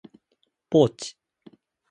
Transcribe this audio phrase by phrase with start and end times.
[0.71, 1.15] ポーチ